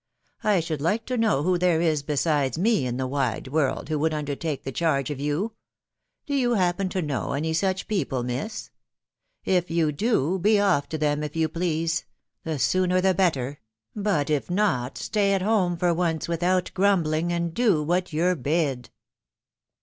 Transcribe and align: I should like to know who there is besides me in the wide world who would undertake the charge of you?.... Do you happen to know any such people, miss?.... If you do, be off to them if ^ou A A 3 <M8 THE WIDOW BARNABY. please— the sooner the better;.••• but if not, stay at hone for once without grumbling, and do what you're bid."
I 0.43 0.61
should 0.61 0.81
like 0.81 1.05
to 1.05 1.15
know 1.15 1.43
who 1.43 1.59
there 1.59 1.79
is 1.79 2.01
besides 2.01 2.57
me 2.57 2.87
in 2.87 2.97
the 2.97 3.05
wide 3.05 3.49
world 3.49 3.87
who 3.89 3.99
would 3.99 4.15
undertake 4.15 4.63
the 4.63 4.71
charge 4.71 5.11
of 5.11 5.19
you?.... 5.19 5.53
Do 6.25 6.33
you 6.33 6.55
happen 6.55 6.89
to 6.89 7.03
know 7.03 7.33
any 7.33 7.53
such 7.53 7.87
people, 7.87 8.23
miss?.... 8.23 8.71
If 9.45 9.69
you 9.69 9.91
do, 9.91 10.39
be 10.39 10.59
off 10.59 10.89
to 10.89 10.97
them 10.97 11.21
if 11.21 11.33
^ou 11.33 11.43
A 11.43 11.43
A 11.43 11.43
3 11.43 11.43
<M8 11.43 11.43
THE 11.43 11.43
WIDOW 11.43 11.53
BARNABY. 11.53 11.59
please— 11.59 12.05
the 12.45 12.57
sooner 12.57 12.99
the 13.01 13.13
better;.••• 13.13 13.47
but 13.95 14.29
if 14.31 14.49
not, 14.49 14.97
stay 14.97 15.33
at 15.33 15.43
hone 15.43 15.77
for 15.77 15.93
once 15.93 16.27
without 16.27 16.71
grumbling, 16.73 17.31
and 17.31 17.53
do 17.53 17.83
what 17.83 18.11
you're 18.11 18.35
bid." 18.35 18.89